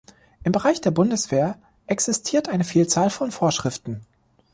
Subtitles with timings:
[0.43, 4.01] Im Bereich der Bundeswehr existiert eine Vielzahl von Vorschriften.